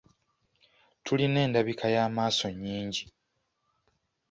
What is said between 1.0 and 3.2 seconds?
Tulina endabika y’amaaso nnyingi.